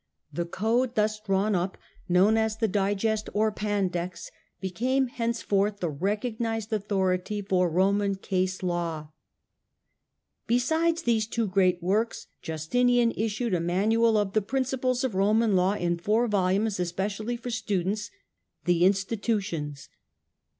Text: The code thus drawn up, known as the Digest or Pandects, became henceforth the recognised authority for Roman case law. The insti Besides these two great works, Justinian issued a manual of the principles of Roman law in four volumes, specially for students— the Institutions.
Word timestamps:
The 0.33 0.45
code 0.47 0.95
thus 0.95 1.19
drawn 1.19 1.53
up, 1.53 1.77
known 2.09 2.35
as 2.35 2.57
the 2.57 2.67
Digest 2.67 3.29
or 3.35 3.51
Pandects, 3.51 4.31
became 4.59 5.05
henceforth 5.09 5.79
the 5.79 5.91
recognised 5.91 6.73
authority 6.73 7.39
for 7.43 7.69
Roman 7.69 8.15
case 8.15 8.63
law. 8.63 9.09
The 10.47 10.55
insti 10.55 10.57
Besides 10.57 11.01
these 11.03 11.27
two 11.27 11.45
great 11.45 11.83
works, 11.83 12.25
Justinian 12.41 13.11
issued 13.11 13.53
a 13.53 13.59
manual 13.59 14.17
of 14.17 14.33
the 14.33 14.41
principles 14.41 15.03
of 15.03 15.13
Roman 15.13 15.55
law 15.55 15.73
in 15.75 15.99
four 15.99 16.27
volumes, 16.27 16.77
specially 16.89 17.37
for 17.37 17.51
students— 17.51 18.09
the 18.65 18.83
Institutions. 18.83 19.87